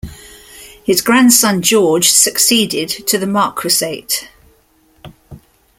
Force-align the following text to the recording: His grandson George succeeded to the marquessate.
His 0.83 0.99
grandson 0.99 1.61
George 1.61 2.09
succeeded 2.09 2.87
to 3.05 3.19
the 3.19 3.27
marquessate. 3.27 4.27